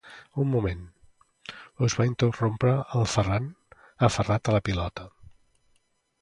Un 0.43 0.47
moment! 0.51 0.79
–us 1.57 1.95
va 1.99 2.07
interrompre 2.11 2.71
el 3.01 3.05
Ferran, 3.17 3.51
aferrat 4.09 4.49
a 4.49 4.57
la 4.57 4.63
pilota–. 4.71 5.07